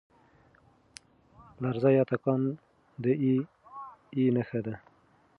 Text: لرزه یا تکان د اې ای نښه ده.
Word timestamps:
لرزه 1.61 1.89
یا 1.97 2.03
تکان 2.11 2.41
د 3.03 3.05
اې 3.23 3.35
ای 4.15 4.23
نښه 4.35 4.59
ده. 4.65 4.75